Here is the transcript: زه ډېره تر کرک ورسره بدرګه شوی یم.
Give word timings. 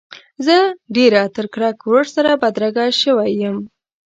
زه 0.45 0.55
ډېره 0.95 1.21
تر 1.35 1.45
کرک 1.53 1.77
ورسره 1.91 2.31
بدرګه 2.41 2.85
شوی 3.01 3.31
یم. 3.41 3.57